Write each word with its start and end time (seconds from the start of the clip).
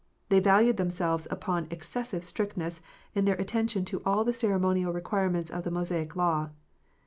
They 0.29 0.39
valued 0.39 0.77
themselves 0.77 1.27
upon 1.29 1.67
excessive 1.69 2.23
strictness 2.23 2.81
in 3.13 3.25
their 3.25 3.35
attention 3.35 3.85
to 3.85 4.01
all 4.03 4.23
the 4.23 4.33
ceremonial 4.33 4.91
requirements 4.91 5.51
of 5.51 5.63
the 5.63 5.69
Mosaic 5.69 6.15
law. 6.15 6.49